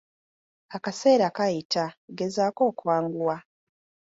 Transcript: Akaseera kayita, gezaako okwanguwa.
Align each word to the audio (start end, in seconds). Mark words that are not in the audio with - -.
Akaseera 0.75 1.27
kayita, 1.37 1.83
gezaako 2.17 2.61
okwanguwa. 2.71 3.37